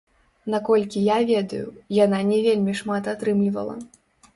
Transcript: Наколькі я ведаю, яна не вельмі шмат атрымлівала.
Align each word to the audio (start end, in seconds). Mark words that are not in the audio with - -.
Наколькі 0.53 1.03
я 1.09 1.17
ведаю, 1.31 1.69
яна 2.03 2.25
не 2.33 2.43
вельмі 2.49 2.79
шмат 2.85 3.15
атрымлівала. 3.17 3.83